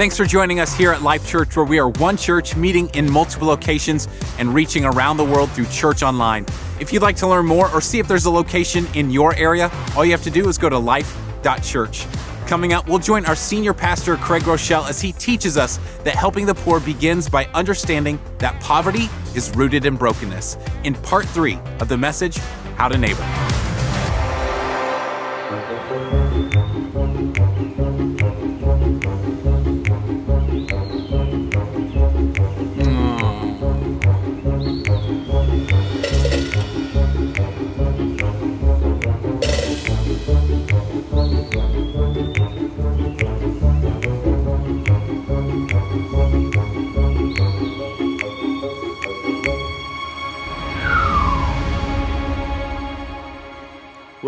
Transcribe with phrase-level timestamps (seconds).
[0.00, 3.12] Thanks for joining us here at Life Church, where we are one church meeting in
[3.12, 6.46] multiple locations and reaching around the world through church online.
[6.80, 9.70] If you'd like to learn more or see if there's a location in your area,
[9.94, 12.06] all you have to do is go to life.church.
[12.46, 16.46] Coming up, we'll join our senior pastor, Craig Groeschel, as he teaches us that helping
[16.46, 20.56] the poor begins by understanding that poverty is rooted in brokenness.
[20.82, 22.38] In part three of the message,
[22.78, 23.59] How to Neighbor.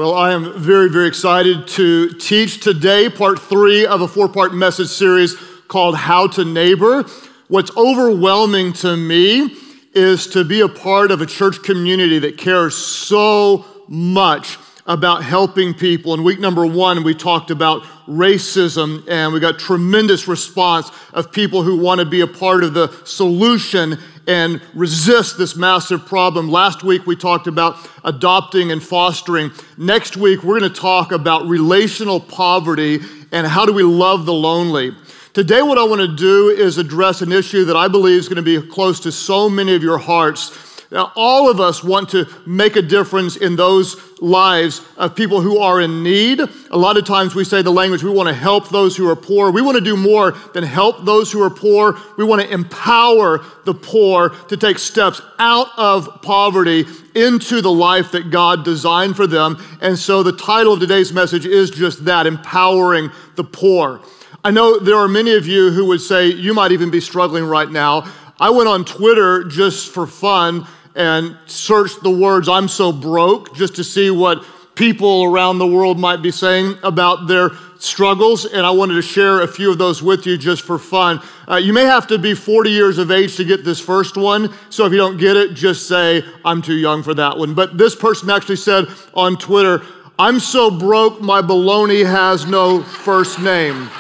[0.03, 4.53] Well, I am very, very excited to teach today part three of a four part
[4.53, 5.37] message series
[5.69, 7.05] called How to Neighbor.
[7.47, 9.57] What's overwhelming to me
[9.95, 15.75] is to be a part of a church community that cares so much about helping
[15.75, 16.13] people.
[16.15, 21.63] In week number one, we talked about racism, and we got tremendous response of people
[21.63, 26.51] who want to be a part of the solution and resist this massive problem.
[26.51, 29.51] Last week, we talked about adopting and fostering.
[29.77, 34.33] Next week, we're going to talk about relational poverty and how do we love the
[34.33, 34.95] lonely.
[35.33, 38.45] Today, what I want to do is address an issue that I believe is going
[38.45, 42.27] to be close to so many of your hearts now, all of us want to
[42.45, 46.39] make a difference in those lives of people who are in need.
[46.71, 49.17] A lot of times we say the language, we want to help those who are
[49.17, 49.51] poor.
[49.51, 51.99] We want to do more than help those who are poor.
[52.19, 58.13] We want to empower the poor to take steps out of poverty into the life
[58.13, 59.65] that God designed for them.
[59.81, 64.03] And so the title of today's message is just that empowering the poor.
[64.45, 67.45] I know there are many of you who would say you might even be struggling
[67.45, 68.13] right now.
[68.39, 73.77] I went on Twitter just for fun and searched the words, I'm so broke, just
[73.77, 74.45] to see what
[74.75, 78.45] people around the world might be saying about their struggles.
[78.45, 81.21] And I wanted to share a few of those with you just for fun.
[81.49, 84.53] Uh, you may have to be 40 years of age to get this first one.
[84.71, 87.55] So if you don't get it, just say, I'm too young for that one.
[87.55, 89.83] But this person actually said on Twitter,
[90.19, 93.91] I'm so broke, my baloney has no first name.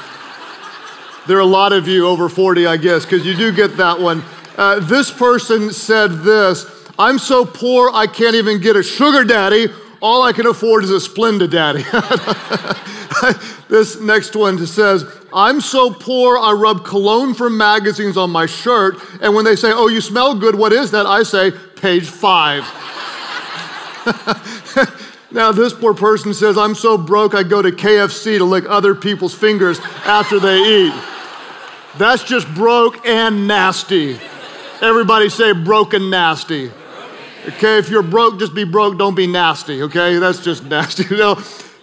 [1.27, 3.99] There are a lot of you over 40, I guess, because you do get that
[3.99, 4.23] one.
[4.57, 9.67] Uh, this person said this I'm so poor I can't even get a sugar daddy.
[10.01, 11.83] All I can afford is a Splenda daddy.
[13.69, 15.05] this next one says,
[15.35, 18.99] I'm so poor I rub cologne from magazines on my shirt.
[19.21, 21.07] And when they say, Oh, you smell good, what is that?
[21.07, 22.63] I say, Page five.
[25.33, 28.95] now, this poor person says, I'm so broke I go to KFC to lick other
[28.95, 30.95] people's fingers after they eat.
[31.99, 34.21] That's just broke and nasty.
[34.81, 36.71] Everybody say broken nasty.
[37.45, 40.19] Okay, if you're broke, just be broke, don't be nasty, okay?
[40.19, 41.05] That's just nasty.
[41.11, 41.35] You know,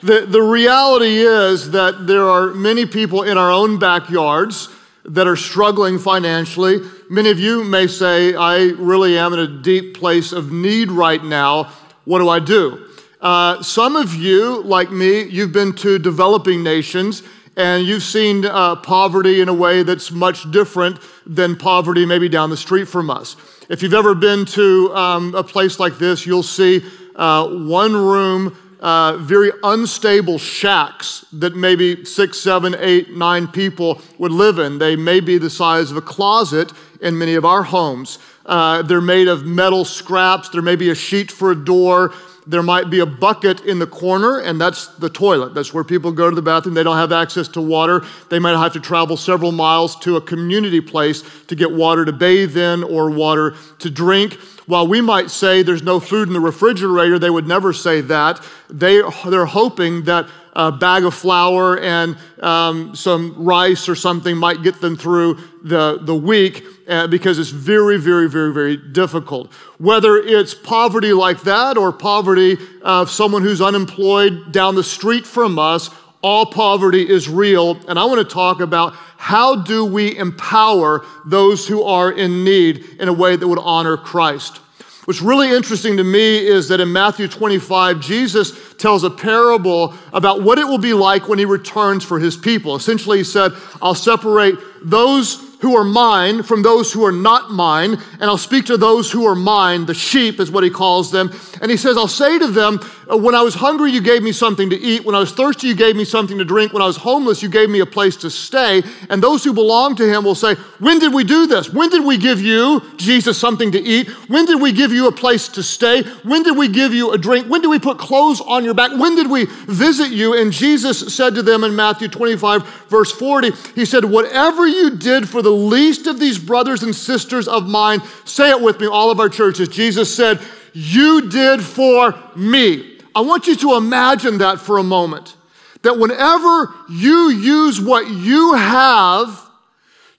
[0.02, 4.70] the, the reality is that there are many people in our own backyards
[5.04, 6.80] that are struggling financially.
[7.10, 11.22] Many of you may say, I really am in a deep place of need right
[11.22, 11.66] now.
[12.06, 12.88] What do I do?
[13.20, 17.22] Uh, some of you, like me, you've been to developing nations
[17.58, 22.50] and you've seen uh, poverty in a way that's much different than poverty maybe down
[22.50, 23.36] the street from us.
[23.70, 26.84] If you've ever been to um, a place like this, you'll see
[27.16, 34.32] uh, one room, uh, very unstable shacks that maybe six, seven, eight, nine people would
[34.32, 34.80] live in.
[34.80, 38.18] They may be the size of a closet in many of our homes.
[38.44, 40.50] Uh, they're made of metal scraps.
[40.50, 42.12] There may be a sheet for a door.
[42.50, 45.54] There might be a bucket in the corner, and that's the toilet.
[45.54, 46.74] That's where people go to the bathroom.
[46.74, 48.04] They don't have access to water.
[48.30, 52.12] They might have to travel several miles to a community place to get water to
[52.12, 54.34] bathe in or water to drink.
[54.66, 58.44] While we might say there's no food in the refrigerator, they would never say that.
[58.68, 64.64] They, they're hoping that a bag of flour and um, some rice or something might
[64.64, 69.52] get them through the, the week uh, because it's very, very, very, very difficult.
[69.78, 75.60] Whether it's poverty like that or poverty of someone who's unemployed down the street from
[75.60, 75.90] us,
[76.22, 77.80] all poverty is real.
[77.88, 82.84] And I want to talk about how do we empower those who are in need
[83.00, 84.60] in a way that would honor Christ.
[85.10, 90.44] What's really interesting to me is that in Matthew 25, Jesus tells a parable about
[90.44, 92.76] what it will be like when he returns for his people.
[92.76, 94.54] Essentially, he said, I'll separate
[94.84, 99.12] those who are mine from those who are not mine, and I'll speak to those
[99.12, 99.88] who are mine.
[99.88, 101.32] The sheep is what he calls them.
[101.60, 102.80] And he says, I'll say to them,
[103.10, 105.04] Uh, when I was hungry, you gave me something to eat.
[105.04, 106.74] When I was thirsty, you gave me something to drink.
[106.74, 108.84] When I was homeless, you gave me a place to stay.
[109.10, 111.74] And those who belong to him will say, When did we do this?
[111.74, 114.10] When did we give you, Jesus, something to eat?
[114.30, 116.04] When did we give you a place to stay?
[116.24, 117.48] When did we give you a drink?
[117.48, 118.92] When did we put clothes on your back?
[118.92, 120.40] When did we visit you?
[120.40, 125.28] And Jesus said to them in Matthew 25, verse 40, He said, Whatever you did
[125.28, 129.10] for the least of these brothers and sisters of mine, say it with me, all
[129.10, 129.68] of our churches.
[129.68, 130.40] Jesus said,
[130.74, 132.99] You did for me.
[133.20, 135.36] I want you to imagine that for a moment.
[135.82, 139.46] That whenever you use what you have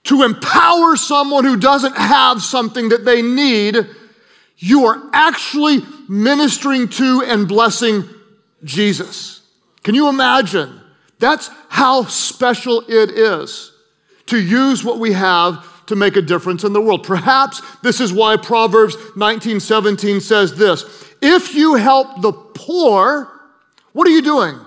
[0.05, 3.87] to empower someone who doesn't have something that they need,
[4.58, 5.79] you are actually
[6.11, 8.05] ministering to and blessing
[8.64, 9.49] Jesus.
[9.82, 10.79] Can you imagine?
[11.20, 13.73] That's how special it is
[14.26, 17.05] to use what we have to make a difference in the world.
[17.05, 20.85] Perhaps this is why Proverbs 19:17 says this,
[21.22, 23.28] if you help the poor,
[23.93, 24.58] what are you doing?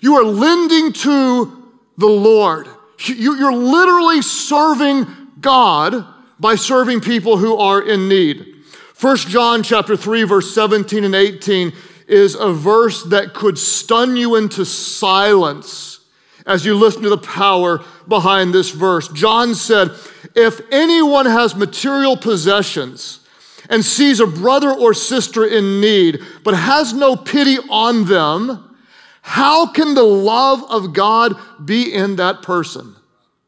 [0.00, 2.68] You are lending to the Lord.
[3.06, 5.06] You're literally serving
[5.40, 6.04] God
[6.38, 8.54] by serving people who are in need.
[9.00, 11.72] 1 John chapter 3 verse 17 and 18
[12.08, 16.00] is a verse that could stun you into silence
[16.46, 19.08] as you listen to the power behind this verse.
[19.08, 19.90] John said,
[20.34, 23.25] If anyone has material possessions
[23.68, 28.76] and sees a brother or sister in need, but has no pity on them,
[29.22, 31.34] how can the love of God
[31.64, 32.94] be in that person?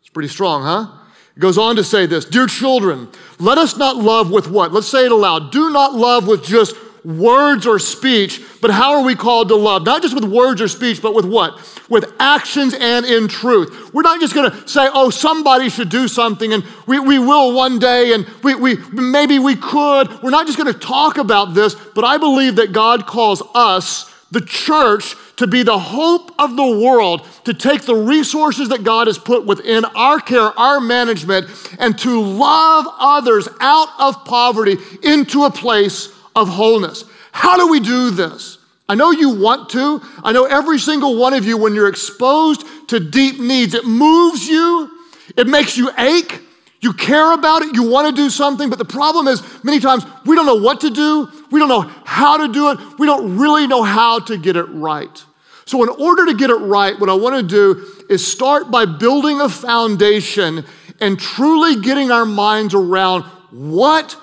[0.01, 0.99] It's pretty strong, huh?
[1.37, 4.73] It goes on to say this Dear children, let us not love with what?
[4.73, 5.53] Let's say it aloud.
[5.53, 6.75] Do not love with just
[7.09, 9.85] words or speech, but how are we called to love?
[9.85, 11.59] Not just with words or speech, but with what?
[11.89, 13.95] With actions and in truth.
[13.95, 17.79] We're not just gonna say, oh, somebody should do something and we, we will one
[17.79, 20.23] day and we, we maybe we could.
[20.23, 24.43] We're not just gonna talk about this, but I believe that God calls us, the
[24.43, 29.17] church, to be the hope of the world, to take the resources that God has
[29.17, 31.47] put within our care, our management,
[31.79, 37.05] and to love others out of poverty into a place of wholeness.
[37.33, 38.59] How do we do this?
[38.89, 40.01] I know you want to.
[40.25, 44.49] I know every single one of you, when you're exposed to deep needs, it moves
[44.49, 44.91] you,
[45.37, 46.41] it makes you ache.
[46.81, 50.05] You care about it, you want to do something, but the problem is many times
[50.25, 53.37] we don't know what to do, we don't know how to do it, we don't
[53.37, 55.25] really know how to get it right.
[55.65, 58.87] So, in order to get it right, what I want to do is start by
[58.87, 60.65] building a foundation
[61.01, 64.17] and truly getting our minds around what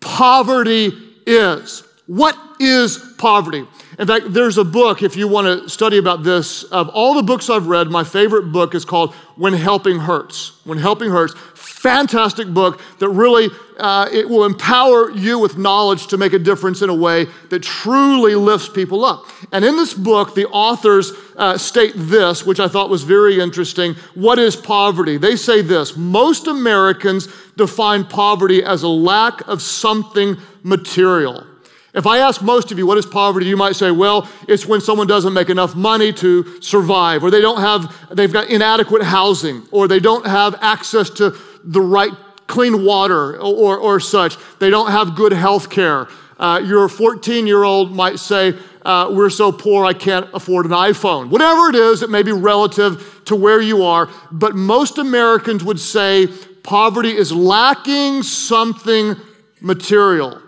[0.00, 1.82] poverty is.
[2.06, 3.66] What is poverty?
[3.98, 7.22] In fact, there's a book, if you want to study about this, of all the
[7.22, 10.52] books I've read, my favorite book is called When Helping Hurts.
[10.64, 11.34] When Helping Hurts.
[11.54, 16.82] Fantastic book that really uh, it will empower you with knowledge to make a difference
[16.82, 19.24] in a way that truly lifts people up.
[19.52, 23.94] And in this book, the authors uh, state this, which I thought was very interesting.
[24.14, 25.16] What is poverty?
[25.16, 30.36] They say this most Americans define poverty as a lack of something
[30.66, 31.46] material.
[31.94, 33.46] If I ask most of you, what is poverty?
[33.46, 37.40] You might say, well, it's when someone doesn't make enough money to survive, or they
[37.40, 41.34] don't have, they've got inadequate housing, or they don't have access to
[41.64, 42.12] the right
[42.48, 44.36] clean water or, or such.
[44.58, 46.08] They don't have good health care.
[46.38, 50.72] Uh, your 14 year old might say, uh, We're so poor I can't afford an
[50.72, 51.30] iPhone.
[51.30, 55.80] Whatever it is, it may be relative to where you are, but most Americans would
[55.80, 56.26] say
[56.62, 59.16] poverty is lacking something
[59.62, 60.42] material.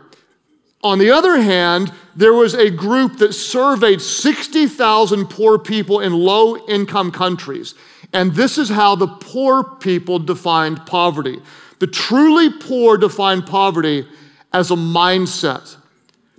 [0.88, 6.66] On the other hand, there was a group that surveyed 60,000 poor people in low
[6.66, 7.74] income countries.
[8.14, 11.42] And this is how the poor people defined poverty.
[11.78, 14.08] The truly poor defined poverty
[14.54, 15.76] as a mindset.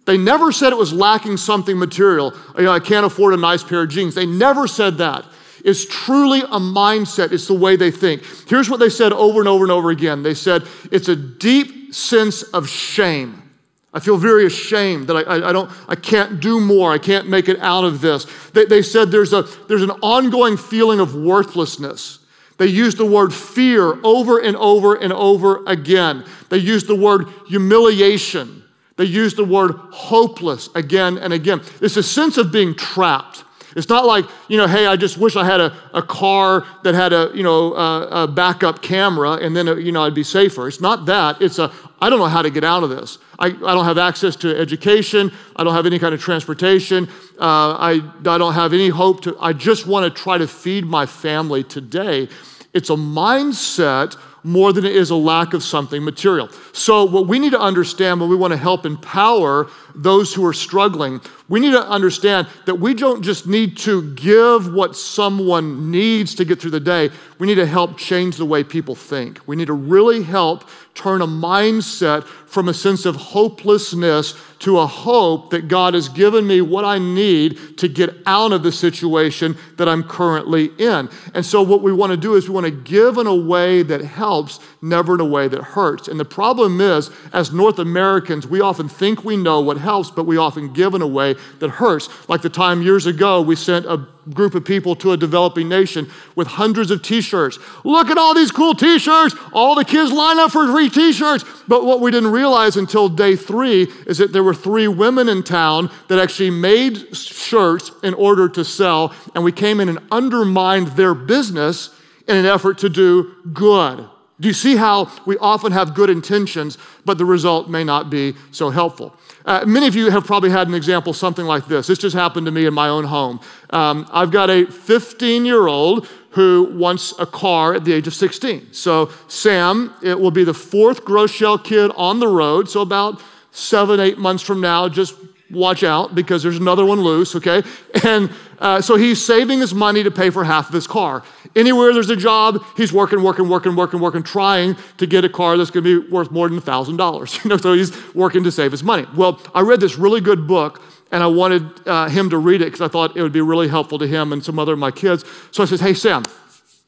[0.07, 2.33] They never said it was lacking something material.
[2.57, 4.15] You know, I can't afford a nice pair of jeans.
[4.15, 5.25] They never said that.
[5.63, 8.23] It's truly a mindset, it's the way they think.
[8.47, 11.93] Here's what they said over and over and over again they said, it's a deep
[11.93, 13.48] sense of shame.
[13.93, 16.91] I feel very ashamed that I, I, I, don't, I can't do more.
[16.91, 18.25] I can't make it out of this.
[18.53, 22.19] They, they said there's, a, there's an ongoing feeling of worthlessness.
[22.57, 26.25] They used the word fear over and over and over again.
[26.49, 28.63] They used the word humiliation.
[28.97, 31.61] They used the word hopeless again and again.
[31.81, 33.45] It's a sense of being trapped.
[33.75, 36.95] It's not like, you know, hey, I just wish I had a, a car that
[36.95, 40.67] had a, you know, a, a backup camera and then, you know, I'd be safer.
[40.67, 41.41] It's not that.
[41.41, 43.17] It's a, I don't know how to get out of this.
[43.37, 45.31] I, I don't have access to education.
[45.55, 47.07] I don't have any kind of transportation.
[47.39, 50.85] Uh, I, I don't have any hope to, I just want to try to feed
[50.85, 52.27] my family today.
[52.73, 56.49] It's a mindset more than it is a lack of something material.
[56.71, 60.53] So, what we need to understand when we want to help empower those who are
[60.53, 66.35] struggling, we need to understand that we don't just need to give what someone needs
[66.35, 67.09] to get through the day.
[67.39, 69.39] We need to help change the way people think.
[69.47, 70.69] We need to really help
[70.99, 76.45] turn a mindset from a sense of hopelessness to a hope that God has given
[76.45, 81.09] me what I need to get out of the situation that I'm currently in.
[81.33, 83.83] And so, what we want to do is we want to give in a way
[83.83, 86.09] that helps, never in a way that hurts.
[86.09, 90.25] And the problem is, as North Americans, we often think we know what helps, but
[90.25, 92.09] we often give in a way that hurts.
[92.29, 96.09] Like the time years ago, we sent a group of people to a developing nation
[96.35, 97.57] with hundreds of t shirts.
[97.83, 99.35] Look at all these cool t shirts.
[99.53, 101.45] All the kids line up for free t shirts.
[101.67, 105.43] But what we didn't realize until day three is that there were three women in
[105.43, 109.13] town that actually made shirts in order to sell.
[109.35, 111.89] And we came in and undermined their business
[112.27, 114.07] in an effort to do good.
[114.39, 118.35] Do you see how we often have good intentions, but the result may not be
[118.51, 119.13] so helpful?
[119.49, 121.87] Uh, many of you have probably had an example something like this.
[121.87, 123.39] This just happened to me in my own home.
[123.71, 128.13] Um, I've got a 15 year old who wants a car at the age of
[128.13, 128.73] 16.
[128.73, 132.69] So, Sam, it will be the fourth Groeschel kid on the road.
[132.69, 135.15] So, about seven, eight months from now, just
[135.49, 137.63] watch out because there's another one loose, okay?
[138.05, 138.29] And
[138.59, 141.23] uh, so he's saving his money to pay for half of his car.
[141.55, 145.57] Anywhere there's a job, he's working, working, working, working, working, trying to get a car
[145.57, 147.43] that's going to be worth more than $1,000.
[147.43, 149.05] You know, so he's working to save his money.
[149.15, 152.65] Well, I read this really good book and I wanted uh, him to read it
[152.65, 154.91] because I thought it would be really helpful to him and some other of my
[154.91, 155.23] kids.
[155.51, 156.23] So I said, hey, Sam,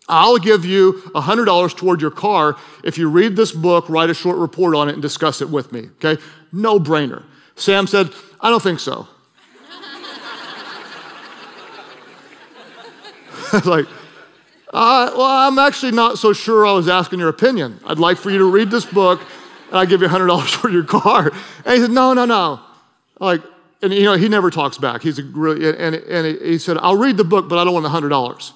[0.08, 4.38] I'll give you $100 toward your car if you read this book, write a short
[4.38, 6.22] report on it, and discuss it with me, okay?
[6.52, 7.24] No brainer.
[7.56, 8.10] Sam said,
[8.42, 9.08] I don't think so.
[13.66, 13.86] like,
[14.74, 17.80] uh, well, I'm actually not so sure I was asking your opinion.
[17.86, 19.22] I'd like for you to read this book
[19.68, 21.32] and I'll give you $100 for your car.
[21.66, 22.60] And he said, no, no, no.
[23.20, 23.42] Like,
[23.82, 25.02] and you know, he never talks back.
[25.02, 27.84] He's a really, and, and he said, I'll read the book, but I don't want
[27.84, 28.52] the $100.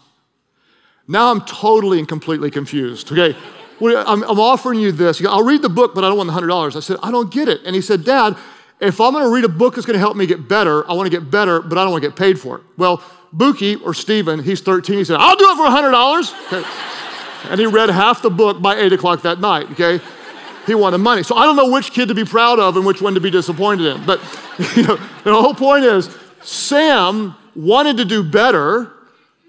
[1.07, 3.11] Now I'm totally and completely confused.
[3.11, 3.37] Okay,
[3.81, 5.23] I'm, I'm offering you this.
[5.25, 6.75] I'll read the book, but I don't want the $100.
[6.75, 7.61] I said, I don't get it.
[7.65, 8.37] And he said, Dad,
[8.79, 10.93] if I'm going to read a book that's going to help me get better, I
[10.93, 12.63] want to get better, but I don't want to get paid for it.
[12.77, 13.03] Well,
[13.35, 16.53] Buki or Stephen, he's 13, he said, I'll do it for $100.
[16.53, 16.69] Okay.
[17.49, 20.03] and he read half the book by 8 o'clock that night, okay?
[20.65, 21.23] He wanted money.
[21.23, 23.29] So I don't know which kid to be proud of and which one to be
[23.29, 24.05] disappointed in.
[24.05, 24.19] But
[24.75, 28.91] you know, the whole point is Sam wanted to do better,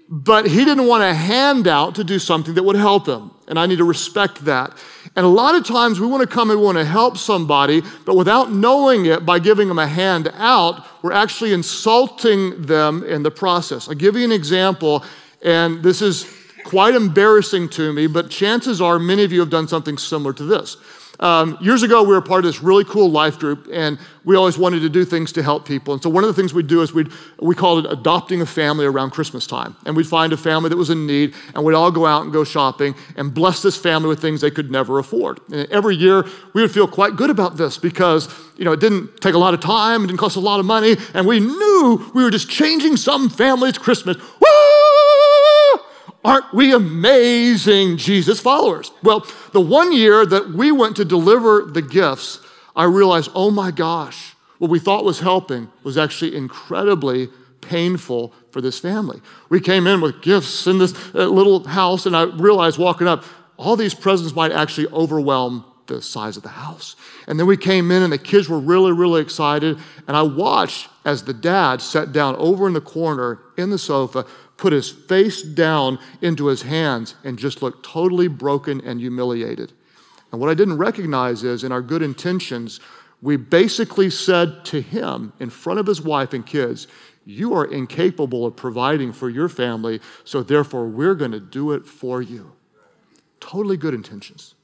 [0.09, 3.31] but he didn't want a handout to do something that would help him.
[3.47, 4.77] And I need to respect that.
[5.15, 7.81] And a lot of times we want to come and we want to help somebody,
[8.05, 13.23] but without knowing it, by giving them a hand out, we're actually insulting them in
[13.23, 13.87] the process.
[13.87, 15.05] I'll give you an example,
[15.41, 16.27] and this is
[16.65, 20.43] quite embarrassing to me, but chances are many of you have done something similar to
[20.43, 20.75] this.
[21.19, 24.57] Um, years ago, we were part of this really cool life group, and we always
[24.57, 25.93] wanted to do things to help people.
[25.93, 28.45] And so, one of the things we'd do is we'd, we called it adopting a
[28.45, 29.75] family around Christmas time.
[29.85, 32.31] And we'd find a family that was in need, and we'd all go out and
[32.31, 35.39] go shopping and bless this family with things they could never afford.
[35.51, 39.21] And every year, we would feel quite good about this because you know, it didn't
[39.21, 42.11] take a lot of time, it didn't cost a lot of money, and we knew
[42.13, 44.17] we were just changing some family's Christmas.
[46.27, 48.91] Aren't we amazing Jesus followers?
[49.01, 52.41] Well, the one year that we went to deliver the gifts,
[52.75, 57.29] I realized, oh my gosh, what we thought was helping was actually incredibly
[57.61, 59.21] painful for this family.
[59.47, 63.23] We came in with gifts in this uh, little house, and I realized walking up,
[63.55, 66.97] all these presents might actually overwhelm the size of the house.
[67.27, 69.79] And then we came in, and the kids were really, really excited.
[70.09, 74.25] And I watched as the dad sat down over in the corner in the sofa,
[74.57, 79.71] put his face down into his hands, and just looked totally broken and humiliated.
[80.31, 82.79] And what I didn't recognize is in our good intentions,
[83.21, 86.87] we basically said to him in front of his wife and kids,
[87.25, 91.85] You are incapable of providing for your family, so therefore we're going to do it
[91.85, 92.51] for you.
[93.39, 94.55] Totally good intentions.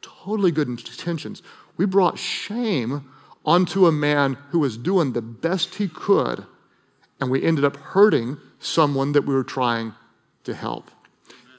[0.00, 1.42] Totally good intentions.
[1.76, 3.10] We brought shame
[3.44, 6.46] onto a man who was doing the best he could,
[7.20, 9.94] and we ended up hurting someone that we were trying
[10.44, 10.90] to help.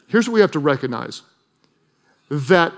[0.07, 1.21] Here's what we have to recognize
[2.29, 2.73] that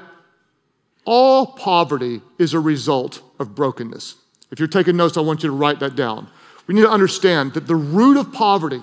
[1.05, 4.15] all poverty is a result of brokenness.
[4.51, 6.27] If you're taking notes, I want you to write that down.
[6.67, 8.81] We need to understand that the root of poverty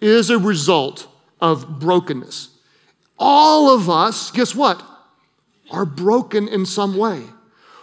[0.00, 1.06] is a result
[1.40, 2.50] of brokenness.
[3.18, 4.82] All of us, guess what?
[5.70, 7.22] Are broken in some way.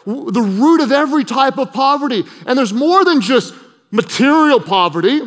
[0.05, 2.23] The root of every type of poverty.
[2.45, 3.53] And there's more than just
[3.91, 5.21] material poverty.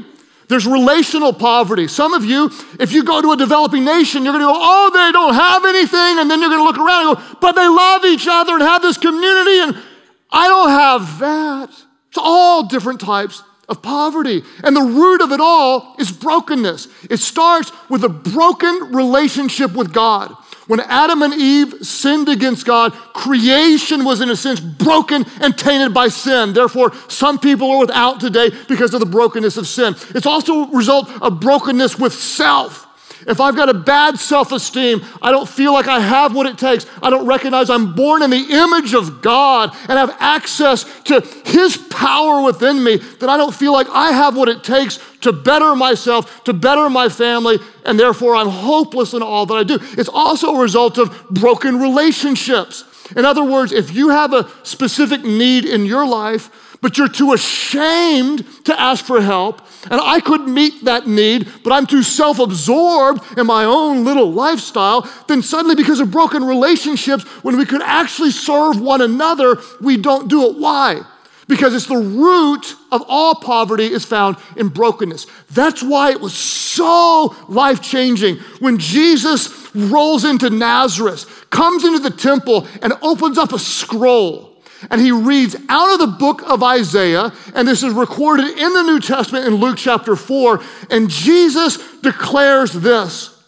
[0.52, 1.88] There's relational poverty.
[1.88, 4.90] Some of you, if you go to a developing nation, you're going to go, oh,
[4.92, 6.18] they don't have anything.
[6.18, 8.60] And then you're going to look around and go, but they love each other and
[8.60, 9.60] have this community.
[9.60, 9.82] And
[10.30, 11.70] I don't have that.
[12.08, 14.42] It's all different types of poverty.
[14.62, 16.86] And the root of it all is brokenness.
[17.08, 20.36] It starts with a broken relationship with God.
[20.66, 25.92] When Adam and Eve sinned against God, creation was in a sense broken and tainted
[25.92, 26.52] by sin.
[26.52, 29.94] Therefore, some people are without today because of the brokenness of sin.
[30.14, 32.81] It's also a result of brokenness with self.
[33.26, 36.58] If I've got a bad self esteem, I don't feel like I have what it
[36.58, 41.20] takes, I don't recognize I'm born in the image of God and have access to
[41.44, 45.32] His power within me, then I don't feel like I have what it takes to
[45.32, 49.78] better myself, to better my family, and therefore I'm hopeless in all that I do.
[49.98, 52.84] It's also a result of broken relationships.
[53.16, 56.50] In other words, if you have a specific need in your life,
[56.82, 59.62] but you're too ashamed to ask for help.
[59.90, 64.30] And I could meet that need, but I'm too self absorbed in my own little
[64.30, 65.08] lifestyle.
[65.28, 70.28] Then suddenly, because of broken relationships, when we could actually serve one another, we don't
[70.28, 70.58] do it.
[70.58, 71.00] Why?
[71.48, 75.26] Because it's the root of all poverty is found in brokenness.
[75.50, 82.10] That's why it was so life changing when Jesus rolls into Nazareth, comes into the
[82.10, 84.51] temple, and opens up a scroll
[84.90, 88.82] and he reads out of the book of Isaiah, and this is recorded in the
[88.82, 90.60] New Testament in Luke chapter 4,
[90.90, 93.42] and Jesus declares this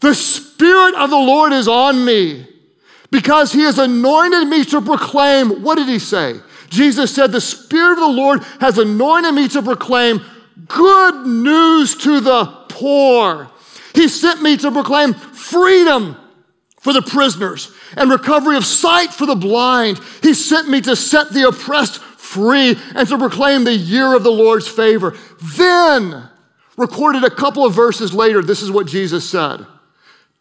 [0.00, 2.46] The Spirit of the Lord is on me
[3.10, 5.62] because he has anointed me to proclaim.
[5.62, 6.40] What did he say?
[6.68, 10.20] Jesus said, The Spirit of the Lord has anointed me to proclaim
[10.66, 13.50] good news to the poor.
[13.94, 16.16] He sent me to proclaim freedom
[16.82, 20.00] for the prisoners and recovery of sight for the blind.
[20.20, 24.32] He sent me to set the oppressed free and to proclaim the year of the
[24.32, 25.16] Lord's favor.
[25.56, 26.28] Then,
[26.76, 29.64] recorded a couple of verses later, this is what Jesus said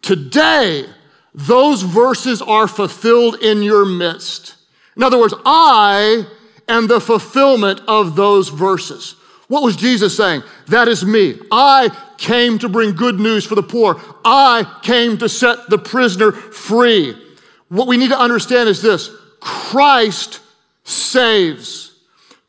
[0.01, 0.87] Today,
[1.35, 4.55] those verses are fulfilled in your midst.
[4.97, 6.25] In other words, I
[6.67, 9.15] am the fulfillment of those verses.
[9.51, 10.43] What was Jesus saying?
[10.67, 11.37] That is me.
[11.51, 13.99] I came to bring good news for the poor.
[14.23, 17.21] I came to set the prisoner free.
[17.67, 19.09] What we need to understand is this
[19.41, 20.39] Christ
[20.85, 21.91] saves.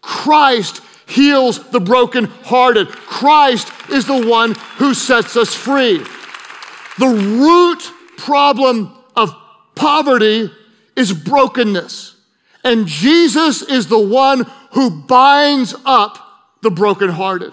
[0.01, 2.87] Christ heals the brokenhearted.
[2.91, 5.99] Christ is the one who sets us free.
[7.01, 7.83] The root
[8.17, 9.35] problem of
[9.75, 10.53] poverty
[10.95, 12.15] is brokenness.
[12.63, 16.22] And Jesus is the one who binds up
[16.63, 17.53] the brokenhearted.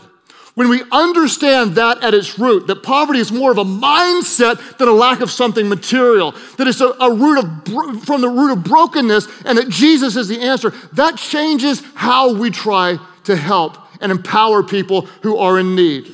[0.55, 4.87] When we understand that at its root, that poverty is more of a mindset than
[4.87, 8.63] a lack of something material, that it's a, a root of, from the root of
[8.63, 14.11] brokenness, and that Jesus is the answer, that changes how we try to help and
[14.11, 16.13] empower people who are in need.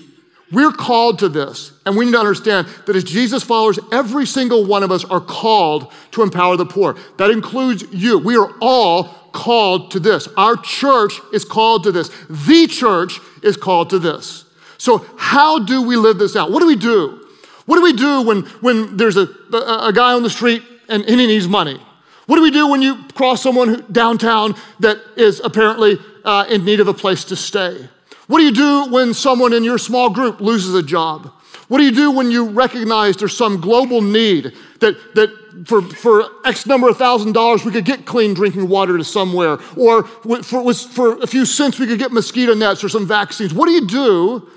[0.51, 4.65] We're called to this, and we need to understand that as Jesus followers, every single
[4.65, 6.95] one of us are called to empower the poor.
[7.17, 8.19] That includes you.
[8.19, 10.27] We are all called to this.
[10.37, 12.09] Our church is called to this.
[12.29, 14.45] The church is called to this.
[14.77, 16.51] So, how do we live this out?
[16.51, 17.27] What do we do?
[17.65, 21.03] What do we do when, when there's a, a, a guy on the street and,
[21.03, 21.79] and he needs money?
[22.27, 26.79] What do we do when you cross someone downtown that is apparently uh, in need
[26.79, 27.87] of a place to stay?
[28.27, 31.31] What do you do when someone in your small group loses a job?
[31.67, 35.29] What do you do when you recognize there's some global need that, that
[35.65, 39.57] for, for X number of thousand dollars, we could get clean drinking water to somewhere,
[39.75, 43.53] or for, for a few cents, we could get mosquito nets or some vaccines.
[43.53, 44.49] What do you do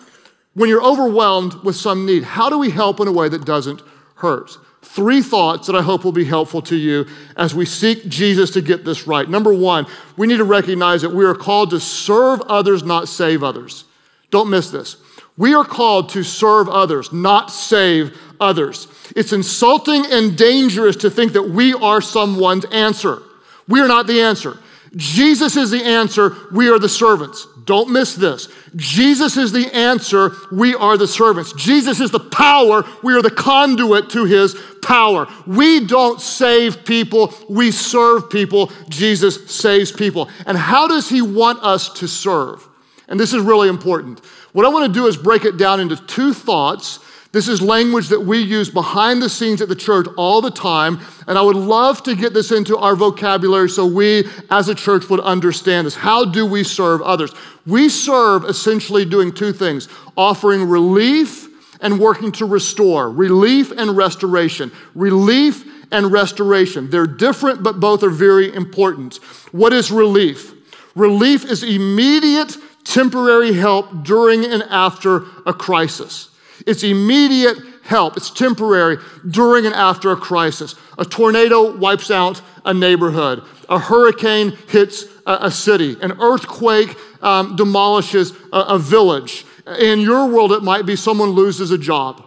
[0.55, 2.25] when you're overwhelmed with some need?
[2.25, 3.81] How do we help in a way that doesn't
[4.17, 4.59] hurt?
[4.83, 8.61] Three thoughts that I hope will be helpful to you as we seek Jesus to
[8.61, 9.29] get this right.
[9.29, 13.43] Number one, we need to recognize that we are called to serve others, not save
[13.43, 13.85] others.
[14.31, 14.97] Don't miss this.
[15.39, 18.89] We are called to serve others, not save others.
[19.17, 23.23] It's insulting and dangerous to think that we are someone's answer.
[23.69, 24.59] We are not the answer.
[24.97, 26.35] Jesus is the answer.
[26.53, 27.47] We are the servants.
[27.65, 28.49] Don't miss this.
[28.77, 30.33] Jesus is the answer.
[30.51, 31.53] We are the servants.
[31.53, 32.85] Jesus is the power.
[33.03, 35.27] We are the conduit to his power.
[35.47, 37.35] We don't save people.
[37.49, 38.73] We serve people.
[38.89, 40.31] Jesus saves people.
[40.47, 42.68] And how does he want us to serve?
[43.09, 44.25] And this is really important.
[44.53, 48.09] What I want to do is break it down into two thoughts this is language
[48.09, 51.57] that we use behind the scenes at the church all the time, and I would
[51.57, 55.95] love to get this into our vocabulary so we as a church would understand this.
[55.95, 57.33] How do we serve others?
[57.67, 61.47] We serve essentially doing two things offering relief
[61.83, 63.11] and working to restore.
[63.11, 64.73] Relief and restoration.
[64.95, 66.89] Relief and restoration.
[66.89, 69.17] They're different, but both are very important.
[69.53, 70.55] What is relief?
[70.97, 72.57] Relief is immediate
[72.89, 76.31] temporary help during and after a crisis.
[76.67, 78.17] It's immediate help.
[78.17, 78.99] It's temporary
[79.29, 80.75] during and after a crisis.
[80.97, 83.43] A tornado wipes out a neighborhood.
[83.69, 85.97] A hurricane hits a, a city.
[86.01, 89.45] An earthquake um, demolishes a, a village.
[89.79, 92.25] In your world, it might be someone loses a job.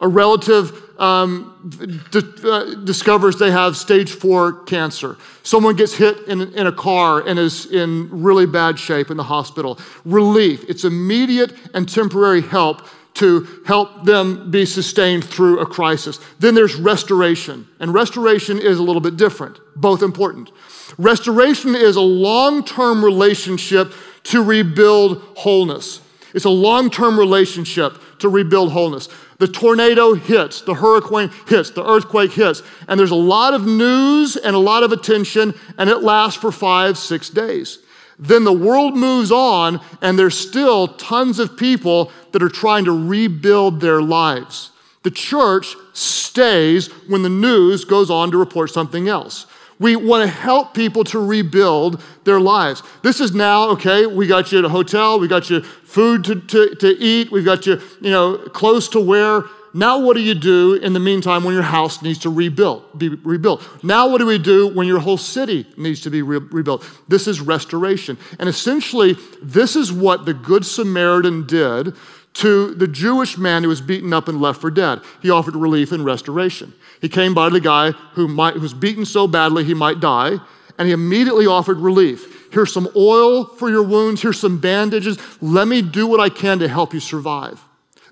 [0.00, 1.70] A relative um,
[2.10, 5.16] d- uh, discovers they have stage four cancer.
[5.42, 9.22] Someone gets hit in, in a car and is in really bad shape in the
[9.22, 9.78] hospital.
[10.04, 10.64] Relief.
[10.68, 12.82] It's immediate and temporary help
[13.14, 16.20] to help them be sustained through a crisis.
[16.38, 20.52] Then there's restoration, and restoration is a little bit different, both important.
[20.98, 23.92] Restoration is a long term relationship
[24.24, 26.00] to rebuild wholeness.
[26.34, 29.08] It's a long term relationship to rebuild wholeness.
[29.38, 34.36] The tornado hits, the hurricane hits, the earthquake hits, and there's a lot of news
[34.36, 37.78] and a lot of attention, and it lasts for five, six days.
[38.18, 43.08] Then the world moves on, and there's still tons of people that are trying to
[43.08, 44.72] rebuild their lives.
[45.04, 49.46] The church stays when the news goes on to report something else.
[49.78, 52.82] We want to help people to rebuild their lives.
[53.02, 56.40] This is now, okay, we got you at a hotel, we got you food to,
[56.40, 59.44] to, to eat, we've got you, you know, clothes to wear.
[59.74, 63.10] Now, what do you do in the meantime when your house needs to rebuild, be
[63.10, 63.62] rebuilt?
[63.84, 66.88] Now, what do we do when your whole city needs to be re- rebuilt?
[67.06, 68.16] This is restoration.
[68.38, 71.94] And essentially, this is what the Good Samaritan did
[72.34, 75.00] to the Jewish man who was beaten up and left for dead.
[75.20, 76.72] He offered relief and restoration.
[77.00, 80.38] He came by the guy who, might, who was beaten so badly he might die,
[80.78, 82.50] and he immediately offered relief.
[82.52, 85.18] Here's some oil for your wounds, here's some bandages.
[85.42, 87.62] Let me do what I can to help you survive.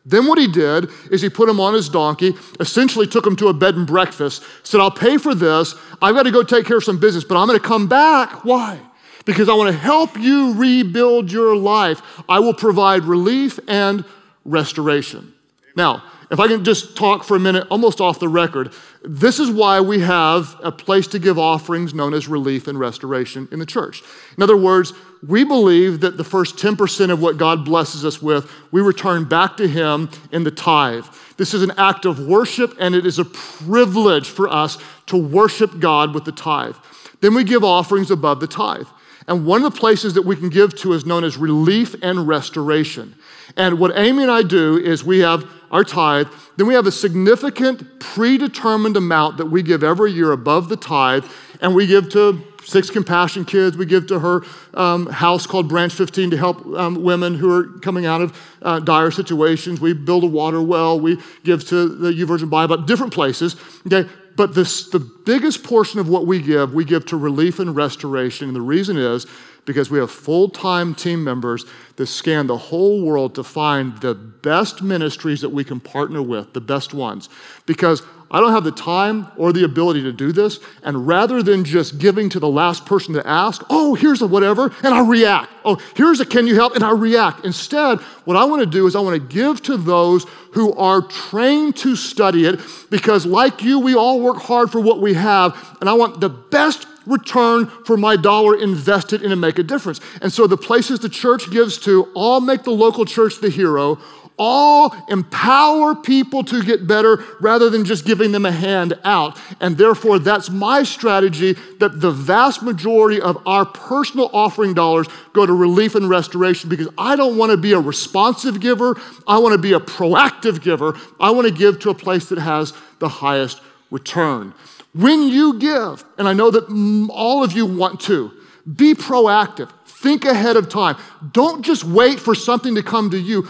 [0.05, 3.49] Then what he did is he put him on his donkey, essentially took him to
[3.49, 5.75] a bed and breakfast, said, I'll pay for this.
[6.01, 8.45] I've got to go take care of some business, but I'm going to come back.
[8.45, 8.81] Why?
[9.27, 12.01] Because I want to help you rebuild your life.
[12.29, 14.05] I will provide relief and
[14.47, 15.35] restoration.
[15.77, 18.73] Now, if I can just talk for a minute, almost off the record,
[19.05, 23.47] this is why we have a place to give offerings known as relief and restoration
[23.53, 24.03] in the church.
[24.37, 24.93] In other words,
[25.27, 29.57] we believe that the first 10% of what God blesses us with, we return back
[29.59, 31.05] to Him in the tithe.
[31.37, 35.79] This is an act of worship, and it is a privilege for us to worship
[35.79, 36.77] God with the tithe.
[37.21, 38.87] Then we give offerings above the tithe.
[39.29, 42.29] And one of the places that we can give to is known as relief and
[42.29, 43.15] restoration.
[43.57, 46.93] And what Amy and I do is we have our tithe, then we have a
[46.93, 51.25] significant predetermined amount that we give every year above the tithe,
[51.61, 53.77] and we give to six compassion kids.
[53.77, 54.43] We give to her
[54.75, 58.81] um, house called Branch 15 to help um, women who are coming out of uh,
[58.81, 59.81] dire situations.
[59.81, 60.99] We build a water well.
[60.99, 63.57] We give to the YouVersion Bible, different places.
[63.87, 67.75] Okay, but this, the biggest portion of what we give, we give to relief and
[67.75, 68.49] restoration.
[68.49, 69.27] And the reason is
[69.65, 71.65] because we have full time team members
[71.97, 76.53] that scan the whole world to find the best ministries that we can partner with,
[76.53, 77.29] the best ones.
[77.67, 80.59] Because I don't have the time or the ability to do this.
[80.83, 84.73] And rather than just giving to the last person to ask, oh, here's a whatever,
[84.83, 85.51] and I react.
[85.65, 87.45] Oh, here's a can you help, and I react.
[87.45, 91.03] Instead, what I want to do is I want to give to those who are
[91.03, 92.61] trained to study it
[92.91, 95.77] because, like you, we all work hard for what we have.
[95.81, 100.01] And I want the best return for my dollar invested in to make a difference.
[100.21, 103.99] And so the places the church gives to all make the local church the hero,
[104.39, 109.39] all empower people to get better rather than just giving them a hand out.
[109.61, 115.47] And therefore, that's my strategy that the vast majority of our personal offering dollars go
[115.47, 119.01] to relief and restoration because I don't want to be a responsive giver.
[119.27, 120.99] I want to be a proactive giver.
[121.19, 124.53] I want to give to a place that has the highest return.
[124.95, 128.33] When you give, and I know that all of you want to,
[128.75, 129.71] be proactive.
[129.87, 130.97] Think ahead of time.
[131.33, 133.49] Don't just wait for something to come to you.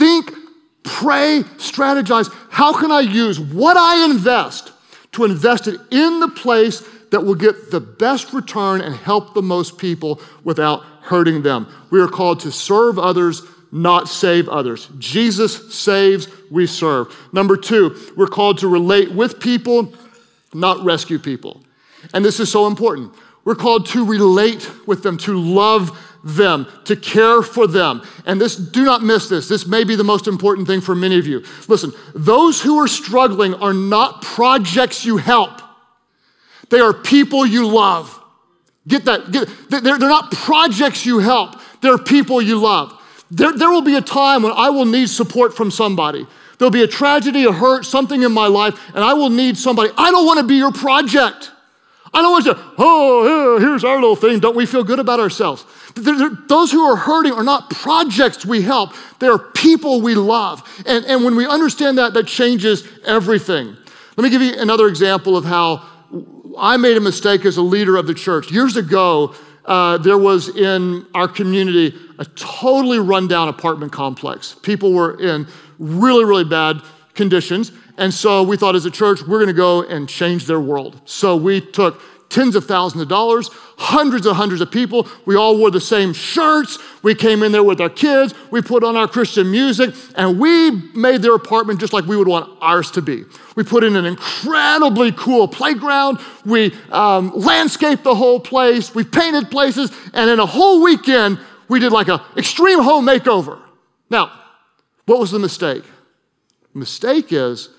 [0.00, 0.32] Think,
[0.82, 2.34] pray, strategize.
[2.48, 4.72] How can I use what I invest
[5.12, 9.42] to invest it in the place that will get the best return and help the
[9.42, 11.70] most people without hurting them?
[11.90, 14.88] We are called to serve others, not save others.
[14.98, 17.14] Jesus saves, we serve.
[17.34, 19.92] Number two, we're called to relate with people
[20.54, 21.62] not rescue people.
[22.14, 23.14] And this is so important.
[23.44, 28.02] We're called to relate with them, to love them, to care for them.
[28.26, 29.48] And this, do not miss this.
[29.48, 31.44] This may be the most important thing for many of you.
[31.68, 35.60] Listen, those who are struggling are not projects you help,
[36.68, 38.16] they are people you love.
[38.86, 39.30] Get that.
[39.30, 42.96] Get, they're, they're not projects you help, they're people you love.
[43.30, 46.26] There, there will be a time when I will need support from somebody.
[46.58, 49.90] There'll be a tragedy, a hurt, something in my life, and I will need somebody.
[49.96, 51.52] I don't want to be your project.
[52.12, 54.40] I don't want you, oh, here's our little thing.
[54.40, 55.64] Don't we feel good about ourselves?
[55.94, 60.62] Those who are hurting are not projects we help, they're people we love.
[60.86, 63.76] And, and when we understand that, that changes everything.
[64.16, 65.84] Let me give you another example of how
[66.58, 68.50] I made a mistake as a leader of the church.
[68.50, 74.56] Years ago, uh, there was in our community a totally rundown apartment complex.
[74.62, 75.46] People were in
[75.78, 76.82] really, really bad
[77.14, 77.72] conditions.
[77.96, 81.00] And so we thought as a church, we're going to go and change their world.
[81.04, 85.08] So we took tens of thousands of dollars, hundreds and hundreds of people.
[85.26, 86.78] We all wore the same shirts.
[87.02, 88.32] We came in there with our kids.
[88.50, 92.28] We put on our Christian music, and we made their apartment just like we would
[92.28, 93.24] want ours to be.
[93.56, 96.20] We put in an incredibly cool playground.
[96.46, 98.94] We um, landscaped the whole place.
[98.94, 101.38] We painted places, and in a whole weekend,
[101.68, 103.60] we did like an extreme home makeover.
[104.08, 104.32] Now,
[105.06, 105.84] what was the mistake?
[106.72, 107.70] The mistake is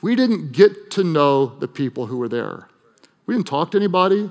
[0.00, 2.68] we didn't get to know the people who were there.
[3.28, 4.30] We didn't talk to anybody.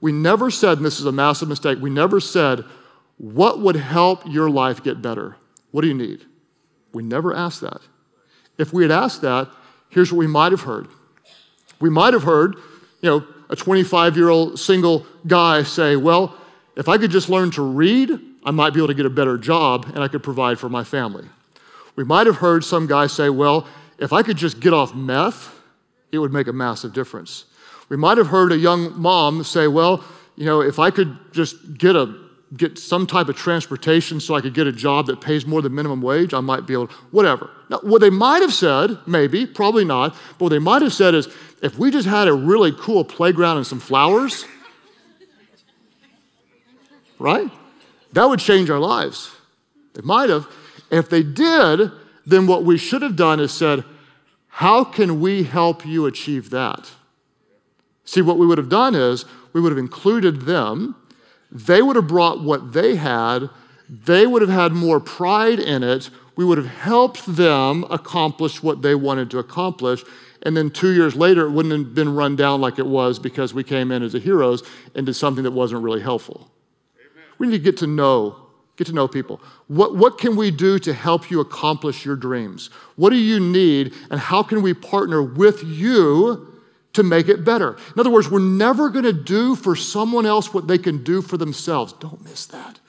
[0.00, 2.64] We never said, and this is a massive mistake, we never said,
[3.18, 5.36] what would help your life get better?
[5.72, 6.24] What do you need?
[6.92, 7.80] We never asked that.
[8.56, 9.48] If we had asked that,
[9.88, 10.86] here's what we might have heard.
[11.80, 12.54] We might have heard,
[13.00, 16.38] you know, a 25 year old single guy say, Well,
[16.76, 19.36] if I could just learn to read, I might be able to get a better
[19.36, 21.24] job and I could provide for my family.
[21.96, 23.66] We might have heard some guy say, Well,
[23.98, 25.52] if I could just get off meth,
[26.12, 27.46] it would make a massive difference.
[27.88, 30.04] We might have heard a young mom say, Well,
[30.36, 34.40] you know, if I could just get a get some type of transportation so I
[34.40, 36.94] could get a job that pays more than minimum wage, I might be able to,
[37.10, 37.50] whatever.
[37.68, 41.14] Now, what they might have said, maybe, probably not, but what they might have said
[41.14, 41.28] is,
[41.60, 44.44] if we just had a really cool playground and some flowers,
[47.18, 47.50] right?
[48.12, 49.34] That would change our lives.
[49.94, 50.46] They might have.
[50.90, 51.90] If they did,
[52.26, 53.84] then what we should have done is said,
[54.48, 56.90] how can we help you achieve that?
[58.06, 60.96] See, what we would have done is we would have included them.
[61.52, 63.50] They would have brought what they had.
[63.88, 66.08] They would have had more pride in it.
[66.34, 70.02] We would have helped them accomplish what they wanted to accomplish.
[70.42, 73.52] And then two years later, it wouldn't have been run down like it was because
[73.52, 74.62] we came in as the heroes
[74.94, 76.50] and did something that wasn't really helpful.
[76.98, 77.24] Amen.
[77.38, 79.40] We need to get to know Get to know people.
[79.68, 82.68] What, what can we do to help you accomplish your dreams?
[82.96, 86.55] What do you need, and how can we partner with you
[86.96, 87.76] to make it better.
[87.94, 91.22] In other words, we're never going to do for someone else what they can do
[91.22, 91.92] for themselves.
[91.94, 92.80] Don't miss that.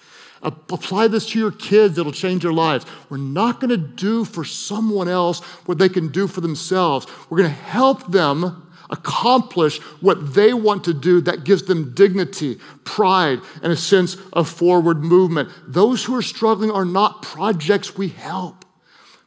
[0.41, 2.85] Apply this to your kids, it'll change their lives.
[3.09, 7.07] We're not going to do for someone else what they can do for themselves.
[7.29, 12.59] We're going to help them accomplish what they want to do that gives them dignity,
[12.83, 15.49] pride, and a sense of forward movement.
[15.67, 18.63] Those who are struggling are not projects we help,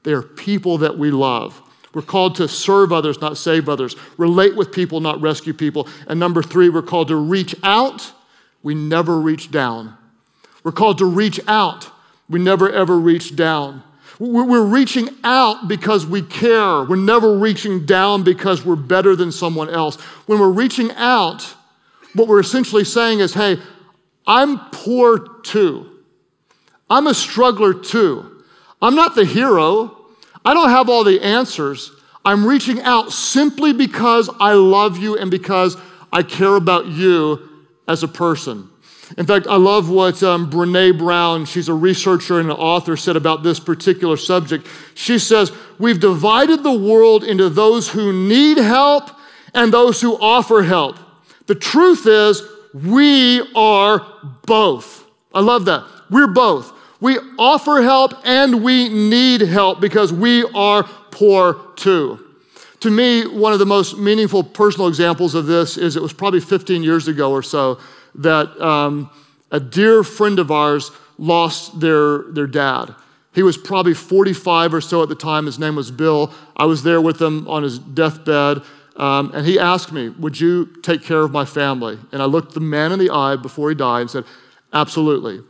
[0.05, 1.61] they are people that we love.
[1.93, 5.89] We're called to serve others, not save others, relate with people, not rescue people.
[6.07, 8.13] And number three, we're called to reach out.
[8.63, 9.97] We never reach down.
[10.63, 11.91] We're called to reach out.
[12.29, 13.83] We never ever reach down.
[14.21, 16.85] We're reaching out because we care.
[16.85, 19.97] We're never reaching down because we're better than someone else.
[20.27, 21.43] When we're reaching out,
[22.15, 23.57] what we're essentially saying is, hey,
[24.27, 25.91] I'm poor too.
[26.91, 28.45] I'm a struggler too.
[28.83, 30.00] I'm not the hero.
[30.45, 31.93] I don't have all the answers.
[32.25, 35.77] I'm reaching out simply because I love you and because
[36.13, 37.49] I care about you
[37.89, 38.69] as a person.
[39.19, 43.17] In fact, I love what um, Brene Brown, she's a researcher and an author, said
[43.17, 44.69] about this particular subject.
[44.95, 49.11] She says, We've divided the world into those who need help
[49.53, 50.97] and those who offer help.
[51.47, 54.07] The truth is, we are
[54.47, 55.05] both.
[55.35, 55.85] I love that.
[56.09, 56.73] We're both.
[57.01, 62.27] We offer help and we need help because we are poor too.
[62.81, 66.41] To me, one of the most meaningful personal examples of this is it was probably
[66.41, 67.79] 15 years ago or so
[68.17, 69.11] that um,
[69.51, 72.95] a dear friend of ours lost their, their dad.
[73.33, 75.47] He was probably 45 or so at the time.
[75.47, 76.33] His name was Bill.
[76.57, 78.63] I was there with him on his deathbed.
[78.97, 81.99] Um, and he asked me, Would you take care of my family?
[82.13, 84.25] And I looked the man in the eye before he died and said,
[84.73, 85.41] Absolutely.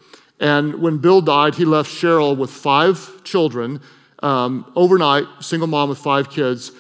[0.41, 3.81] And when Bill died, he left Cheryl with five children,
[4.23, 6.73] um, overnight, single mom with five kids.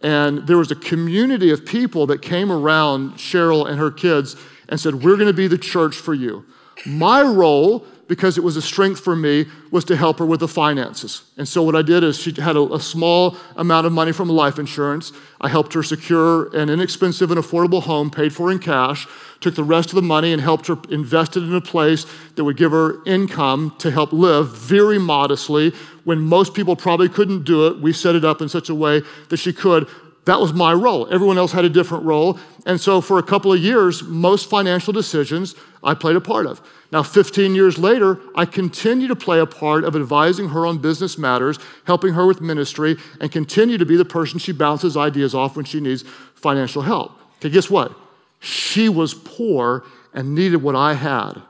[0.00, 4.36] And there was a community of people that came around Cheryl and her kids
[4.68, 6.46] and said, We're going to be the church for you.
[6.86, 10.48] My role, because it was a strength for me, was to help her with the
[10.48, 11.22] finances.
[11.36, 14.30] And so what I did is she had a, a, small amount of money from
[14.30, 15.12] life insurance.
[15.40, 19.06] I helped her secure an inexpensive and affordable home paid for in cash,
[19.40, 22.44] took the rest of the money and helped her invest it in a place that
[22.44, 25.72] would give her income to help live very modestly.
[26.04, 29.02] When most people probably couldn't do it, we set it up in such a way
[29.28, 29.86] that she could
[30.24, 31.08] that was my role.
[31.10, 32.38] Everyone else had a different role.
[32.66, 36.60] And so for a couple of years, most financial decisions I played a part of.
[36.90, 41.18] Now, 15 years later, I continue to play a part of advising her on business
[41.18, 45.56] matters, helping her with ministry, and continue to be the person she bounces ideas off
[45.56, 46.04] when she needs
[46.34, 47.12] financial help.
[47.36, 47.92] Okay, guess what?
[48.40, 51.42] She was poor and needed what I had.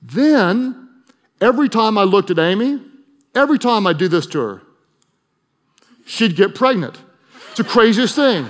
[0.00, 0.88] Then,
[1.40, 2.80] every time I looked at Amy,
[3.34, 4.62] every time I do this to her,
[6.06, 6.98] she'd get pregnant.
[7.52, 8.48] It's the craziest thing.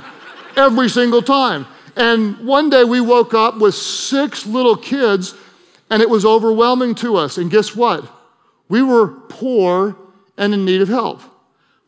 [0.56, 1.66] Every single time.
[1.96, 5.34] And one day we woke up with six little kids,
[5.90, 7.36] and it was overwhelming to us.
[7.36, 8.08] And guess what?
[8.68, 9.96] We were poor
[10.38, 11.20] and in need of help.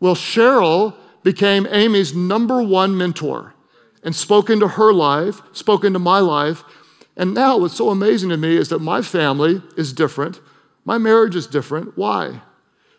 [0.01, 3.55] Well, Cheryl became Amy's number one mentor
[4.03, 6.65] and spoke into her life, spoke into my life.
[7.17, 10.41] And now what's so amazing to me is that my family is different.
[10.85, 11.97] My marriage is different.
[11.97, 12.41] Why?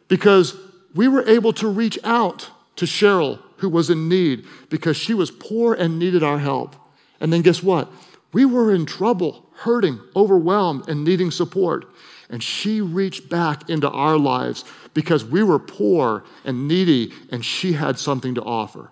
[0.08, 0.56] Because
[0.94, 5.32] we were able to reach out to Cheryl who was in need because she was
[5.32, 6.76] poor and needed our help.
[7.20, 7.92] And then guess what?
[8.34, 11.86] We were in trouble, hurting, overwhelmed, and needing support.
[12.30, 17.74] And she reached back into our lives because we were poor and needy, and she
[17.74, 18.90] had something to offer.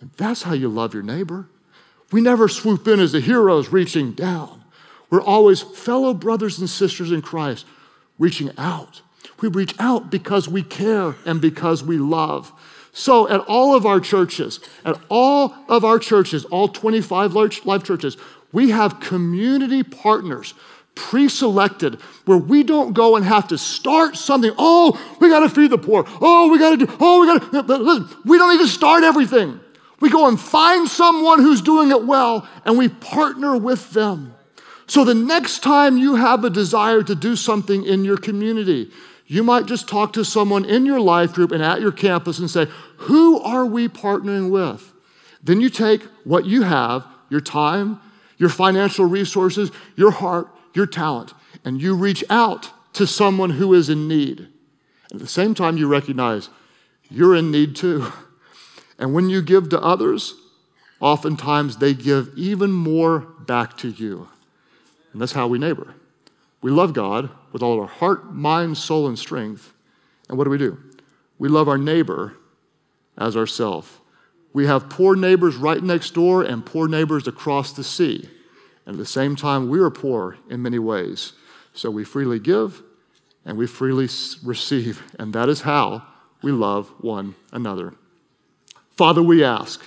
[0.00, 1.48] And that's how you love your neighbor.
[2.10, 4.64] We never swoop in as the heroes reaching down.
[5.10, 7.66] We're always fellow brothers and sisters in Christ
[8.18, 9.02] reaching out.
[9.40, 12.52] We reach out because we care and because we love.
[12.92, 18.18] So, at all of our churches, at all of our churches, all 25 life churches,
[18.52, 20.52] we have community partners
[20.94, 21.94] pre selected
[22.26, 24.52] where we don't go and have to start something.
[24.58, 26.04] Oh, we got to feed the poor.
[26.20, 27.76] Oh, we got to do, oh, we got to.
[27.78, 29.58] Listen, we don't need to start everything.
[30.00, 34.34] We go and find someone who's doing it well and we partner with them.
[34.86, 38.90] So the next time you have a desire to do something in your community,
[39.32, 42.50] you might just talk to someone in your life group and at your campus and
[42.50, 42.66] say,
[42.98, 44.92] Who are we partnering with?
[45.42, 47.98] Then you take what you have, your time,
[48.36, 51.32] your financial resources, your heart, your talent,
[51.64, 54.40] and you reach out to someone who is in need.
[55.10, 56.50] And at the same time, you recognize
[57.10, 58.12] you're in need too.
[58.98, 60.34] And when you give to others,
[61.00, 64.28] oftentimes they give even more back to you.
[65.14, 65.94] And that's how we neighbor.
[66.62, 69.74] We love God with all of our heart, mind, soul, and strength.
[70.28, 70.78] And what do we do?
[71.38, 72.36] We love our neighbor
[73.18, 74.00] as ourself.
[74.52, 78.28] We have poor neighbors right next door and poor neighbors across the sea.
[78.86, 81.32] And at the same time, we are poor in many ways.
[81.74, 82.82] So we freely give
[83.44, 84.08] and we freely
[84.44, 85.02] receive.
[85.18, 86.06] And that is how
[86.42, 87.94] we love one another.
[88.90, 89.82] Father, we ask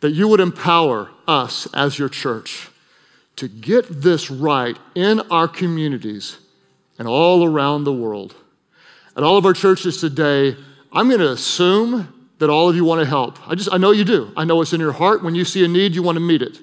[0.00, 2.68] that you would empower us as your church
[3.36, 6.38] to get this right in our communities
[6.98, 8.34] and all around the world.
[9.16, 10.56] At all of our churches today,
[10.92, 13.38] I'm going to assume that all of you want to help.
[13.48, 14.32] I just I know you do.
[14.36, 15.22] I know it's in your heart.
[15.22, 16.58] When you see a need, you want to meet it.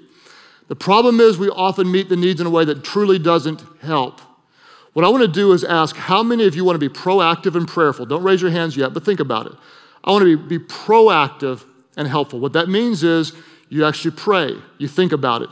[0.67, 4.21] The problem is we often meet the needs in a way that truly doesn't help.
[4.93, 7.55] What I want to do is ask how many of you want to be proactive
[7.55, 8.05] and prayerful?
[8.05, 9.53] Don't raise your hands yet, but think about it.
[10.03, 11.63] I want to be, be proactive
[11.95, 12.39] and helpful.
[12.39, 13.33] What that means is
[13.69, 15.49] you actually pray, you think about it.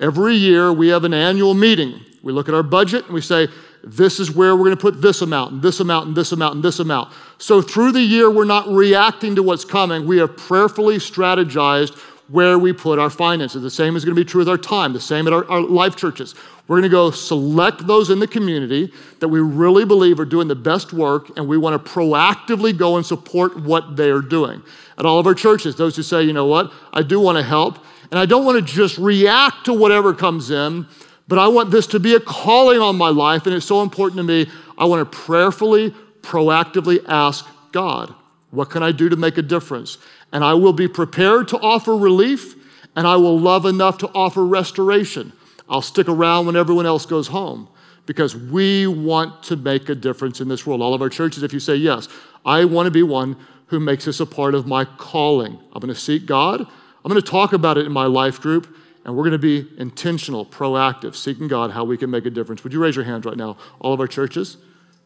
[0.00, 2.00] Every year we have an annual meeting.
[2.22, 3.48] We look at our budget and we say,
[3.82, 6.54] this is where we're going to put this amount and this amount and this amount
[6.54, 7.12] and this amount.
[7.38, 10.06] So through the year, we're not reacting to what's coming.
[10.06, 13.62] We have prayerfully strategized where we put our finances.
[13.62, 15.60] The same is going to be true with our time, the same at our, our
[15.60, 16.34] life churches.
[16.66, 20.48] We're going to go select those in the community that we really believe are doing
[20.48, 24.62] the best work, and we want to proactively go and support what they are doing.
[24.96, 27.44] At all of our churches, those who say, you know what, I do want to
[27.44, 30.86] help, and I don't want to just react to whatever comes in,
[31.26, 34.18] but I want this to be a calling on my life, and it's so important
[34.18, 34.48] to me.
[34.78, 38.14] I want to prayerfully, proactively ask God,
[38.52, 39.98] what can I do to make a difference?
[40.32, 42.54] And I will be prepared to offer relief,
[42.94, 45.32] and I will love enough to offer restoration.
[45.68, 47.68] I'll stick around when everyone else goes home
[48.06, 50.82] because we want to make a difference in this world.
[50.82, 52.06] All of our churches, if you say, Yes,
[52.46, 55.92] I want to be one who makes this a part of my calling, I'm going
[55.92, 56.68] to seek God.
[57.04, 58.74] I'm going to talk about it in my life group.
[59.04, 62.64] And we're going to be intentional, proactive, seeking God how we can make a difference.
[62.64, 64.56] Would you raise your hands right now, all of our churches?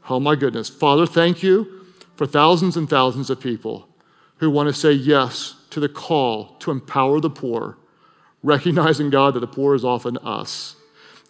[0.09, 0.69] Oh my goodness.
[0.69, 1.85] Father, thank you
[2.15, 3.89] for thousands and thousands of people
[4.37, 7.77] who want to say yes to the call to empower the poor,
[8.45, 10.77] recognizing, God, that the poor is often us.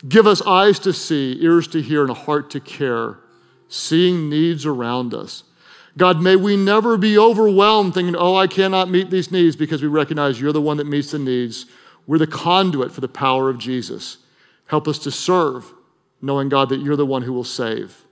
[0.07, 3.19] Give us eyes to see, ears to hear, and a heart to care,
[3.69, 5.43] seeing needs around us.
[5.99, 9.89] God, may we never be overwhelmed thinking, oh, I cannot meet these needs because we
[9.89, 11.67] recognize you're the one that meets the needs.
[12.07, 14.19] We're the conduit for the power of Jesus.
[14.67, 15.75] Help us to serve,
[16.23, 18.05] knowing, God, that you're the one who will save.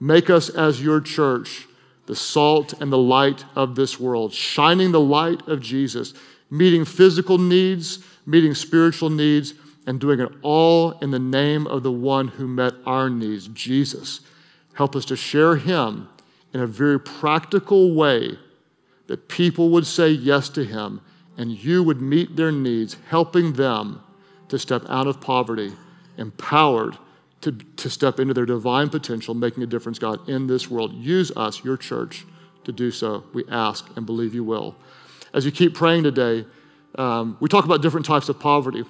[0.00, 1.66] Make us as your church
[2.06, 6.14] the salt and the light of this world, shining the light of Jesus
[6.50, 9.54] meeting physical needs, meeting spiritual needs,
[9.86, 14.20] and doing it all in the name of the one who met our needs, Jesus.
[14.74, 16.08] Help us to share him
[16.56, 18.38] in a very practical way
[19.08, 21.02] that people would say yes to him
[21.36, 24.02] and you would meet their needs, helping them
[24.48, 25.74] to step out of poverty,
[26.16, 26.96] empowered
[27.42, 30.94] to, to step into their divine potential, making a difference, God, in this world.
[30.94, 32.24] Use us, your church,
[32.64, 33.24] to do so.
[33.34, 34.76] We ask and believe you will.
[35.34, 36.46] As you keep praying today,
[36.94, 38.82] um, we talk about different types of poverty.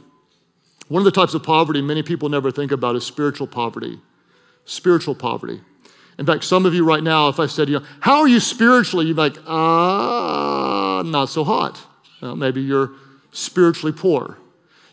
[0.87, 3.99] One of the types of poverty many people never think about is spiritual poverty.
[4.67, 5.63] Spiritual poverty.
[6.19, 8.41] In fact, some of you right now, if I said, you know, how are you
[8.41, 9.07] spiritually?
[9.07, 11.83] You'd be like, ah, uh, not so hot.
[12.23, 12.93] Well, maybe you're
[13.33, 14.39] spiritually poor.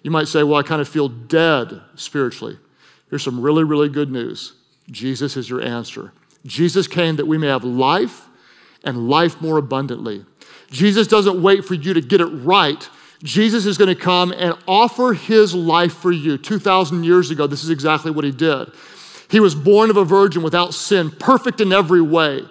[0.02, 2.58] You might say, well, I kind of feel dead spiritually.
[3.10, 4.54] Here's some really, really good news
[4.92, 6.12] Jesus is your answer.
[6.46, 8.28] Jesus came that we may have life
[8.84, 10.26] and life more abundantly.
[10.70, 12.90] Jesus doesn't wait for you to get it right.
[13.24, 16.38] Jesus is going to come and offer his life for you.
[16.38, 18.70] 2,000 years ago, this is exactly what he did.
[19.34, 22.44] He was born of a virgin without sin, perfect in every way.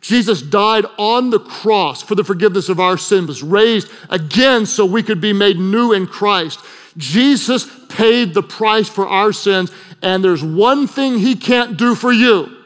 [0.00, 4.86] Jesus died on the cross for the forgiveness of our sins, was raised again so
[4.86, 6.58] we could be made new in Christ.
[6.96, 9.70] Jesus paid the price for our sins,
[10.00, 12.56] and there's one thing he can't do for you.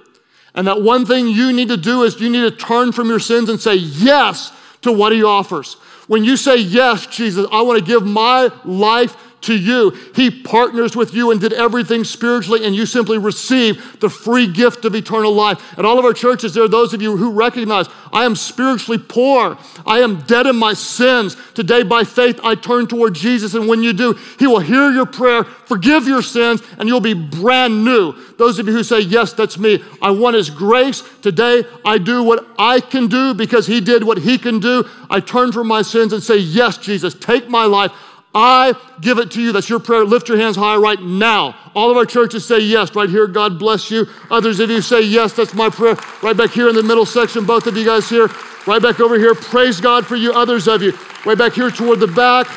[0.54, 3.18] And that one thing you need to do is you need to turn from your
[3.18, 4.52] sins and say yes
[4.82, 5.74] to what he offers.
[6.06, 9.90] When you say, Yes, Jesus, I want to give my life to you.
[10.14, 14.84] He partners with you and did everything spiritually, and you simply receive the free gift
[14.84, 15.78] of eternal life.
[15.78, 18.98] At all of our churches, there are those of you who recognize I am spiritually
[18.98, 19.58] poor.
[19.86, 21.36] I am dead in my sins.
[21.54, 25.06] Today, by faith, I turn toward Jesus, and when you do, He will hear your
[25.06, 28.14] prayer, forgive your sins, and you'll be brand new.
[28.36, 31.02] Those of you who say, Yes, that's me, I want His grace.
[31.22, 34.88] Today, I do what I can do because He did what He can do.
[35.10, 37.90] I turn from my sins and say, Yes, Jesus, take my life.
[38.34, 39.52] I give it to you.
[39.52, 40.04] That's your prayer.
[40.04, 41.54] Lift your hands high right now.
[41.74, 43.28] All of our churches say yes right here.
[43.28, 44.06] God bless you.
[44.30, 45.32] Others of you say yes.
[45.34, 45.96] That's my prayer.
[46.22, 47.44] Right back here in the middle section.
[47.44, 48.28] Both of you guys here.
[48.66, 49.34] Right back over here.
[49.34, 50.32] Praise God for you.
[50.32, 50.92] Others of you.
[51.24, 52.48] Right back here toward the back.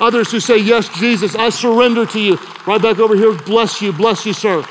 [0.00, 2.38] Others who say, Yes, Jesus, I surrender to you.
[2.66, 3.32] Right back over here.
[3.32, 3.92] Bless you.
[3.92, 4.64] Bless you, sir.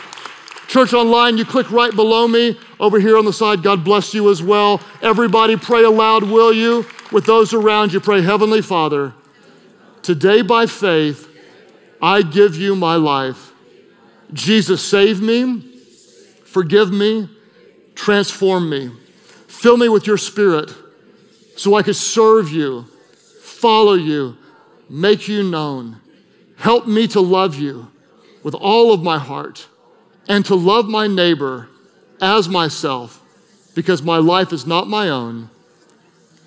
[0.68, 3.62] Church Online, you click right below me over here on the side.
[3.62, 4.82] God bless you as well.
[5.02, 6.86] Everybody pray aloud, will you?
[7.12, 9.14] With those around you, pray, Heavenly Father.
[10.06, 11.28] Today, by faith,
[12.00, 13.54] I give you my life.
[14.34, 15.64] Jesus, save me,
[16.44, 17.28] forgive me,
[17.96, 18.92] transform me,
[19.48, 20.72] fill me with your spirit
[21.58, 22.84] so I could serve you,
[23.42, 24.38] follow you,
[24.92, 26.00] make you known.
[26.58, 27.88] Help me to love you
[28.44, 29.68] with all of my heart
[30.30, 31.68] and to love my neighbor
[32.22, 33.24] as myself
[33.74, 35.50] because my life is not my own.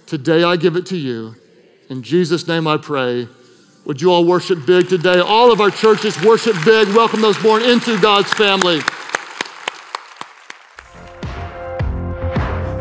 [0.07, 1.35] Today I give it to you.
[1.91, 3.27] In Jesus' name I pray.
[3.89, 5.19] Would you all worship big today?
[5.19, 6.89] All of our churches worship big.
[6.89, 8.81] Welcome those born into God's family.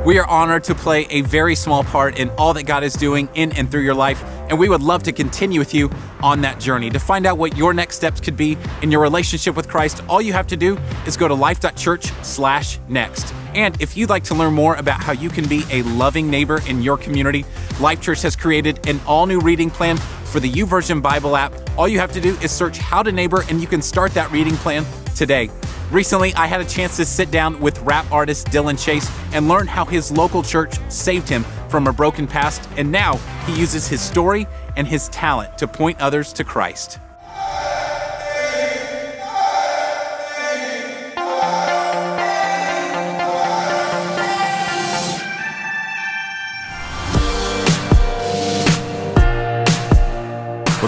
[0.08, 3.28] We are honored to play a very small part in all that God is doing
[3.34, 5.92] in and through your life, and we would love to continue with you
[6.24, 6.90] on that journey.
[6.92, 10.22] To find out what your next steps could be in your relationship with Christ, all
[10.22, 13.34] you have to do is go to life.church/next.
[13.54, 16.62] And if you'd like to learn more about how you can be a loving neighbor
[16.68, 17.44] in your community,
[17.82, 22.00] Life Church has created an all-new reading plan for the YouVersion Bible app, all you
[22.00, 24.86] have to do is search How to Neighbor and you can start that reading plan
[25.18, 25.50] today.
[25.92, 29.68] Recently, I had a chance to sit down with rap artist Dillon Chase and learn
[29.68, 33.16] how his local church saved him from a broken past, and now
[33.46, 37.00] he uses his story and his talent to point others to Christ.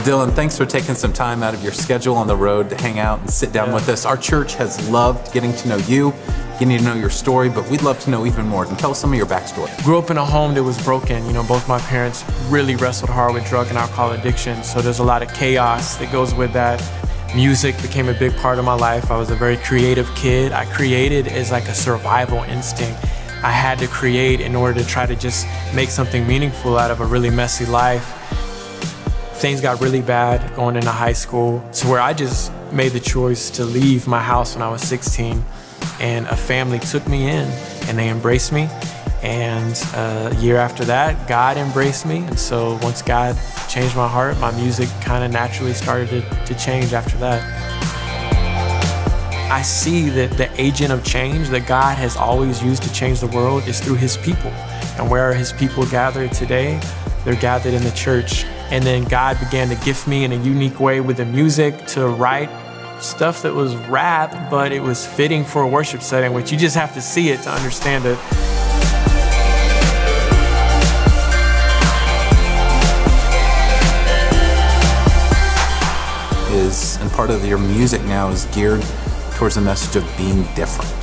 [0.10, 2.98] Dillon, thanks for taking some time out of your schedule on the road to hang
[2.98, 3.76] out and sit down yeah.
[3.76, 4.08] with us.
[4.08, 6.16] Our church has loved getting to know you,
[6.54, 8.66] getting to know your story, but we'd love to know even more.
[8.66, 9.70] And tell us some of your backstory.
[9.84, 11.24] Grew up in a home that was broken.
[11.28, 14.98] You know, both my parents really wrestled hard with drug and alcohol addiction, so there's
[14.98, 16.84] a lot of chaos that goes with that.
[17.36, 19.12] Music became a big part of my life.
[19.12, 20.54] I was a very creative kid.
[20.54, 23.00] I created as like a survival instinct.
[23.44, 25.46] I had to create in order to try to just
[25.76, 28.16] make something meaningful out of a really messy life
[29.40, 33.50] things got really bad going into high school to where I just made the choice
[33.52, 35.42] to leave my house when I was 16
[36.02, 37.48] and a family took me in
[37.88, 38.68] and they embraced me
[39.24, 43.38] and uh, a year after that God embraced me and so once God
[43.70, 47.42] changed my heart my music kind of naturally started to, to change after that.
[49.50, 53.28] I see that the agent of change that God has always used to change the
[53.28, 54.52] world is through his people
[55.00, 56.80] and where are his people gather today
[57.26, 58.46] they're gathered in the church.
[58.72, 62.08] And then God began to gift me in a unique way with the music to
[62.08, 62.50] write
[63.02, 66.76] stuff that was rap, but it was fitting for a worship setting, which you just
[66.76, 68.18] have to see it to understand it.
[76.52, 78.84] Is and part of your music now is geared
[79.36, 80.99] towards the message of being different.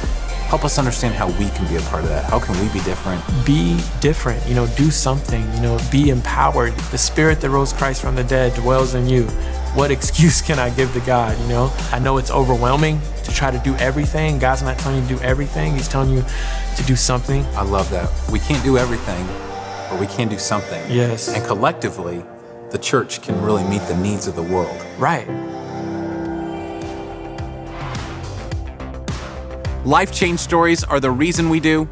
[0.47, 2.25] Help us understand how we can be a part of that.
[2.31, 3.21] How can we be different?
[3.45, 6.73] Be different, you know, do something, you know, be empowered.
[6.93, 9.25] The spirit that rose Christ from the dead dwells in you.
[9.75, 11.73] What excuse can I give to God, you know?
[11.91, 14.39] I know it's overwhelming to try to do everything.
[14.39, 16.25] God's not telling you to do everything, He's telling you
[16.77, 17.45] to do something.
[17.57, 18.09] I love that.
[18.31, 19.27] We can't do everything,
[19.91, 20.81] but we can do something.
[20.89, 21.27] Yes.
[21.27, 22.23] And collectively,
[22.71, 24.81] the church can really meet the needs of the world.
[24.97, 25.27] Right.
[29.87, 31.85] Life change stories are the reason we do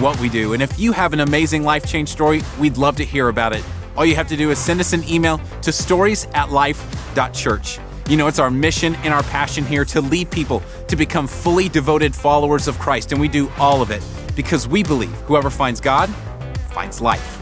[0.00, 0.54] what we do.
[0.54, 3.62] And if you have an amazing life change story, we'd love to hear about it.
[3.94, 7.78] All you have to do is send us an email to stories at life.church.
[8.08, 11.68] You know, it's our mission and our passion here to lead people to become fully
[11.68, 13.12] devoted followers of Christ.
[13.12, 14.02] And we do all of it
[14.34, 16.08] because we believe whoever finds God
[16.70, 17.38] finds life.